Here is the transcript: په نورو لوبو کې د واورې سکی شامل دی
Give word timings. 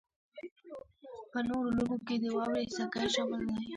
په 1.31 1.39
نورو 1.47 1.69
لوبو 1.77 1.97
کې 2.07 2.15
د 2.23 2.25
واورې 2.35 2.63
سکی 2.77 3.05
شامل 3.15 3.41
دی 3.49 3.57